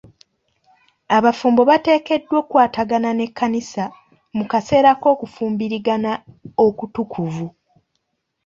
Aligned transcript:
Abafumbo 1.17 1.61
bateekeddwa 1.69 2.35
okwatagana 2.41 3.09
n'ekkanisa 3.13 3.83
mu 4.37 4.43
kaseera 4.51 4.91
k'okufumbirigana 5.01 6.11
okutukuvu. 6.65 7.47